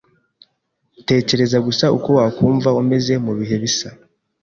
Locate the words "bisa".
3.63-3.89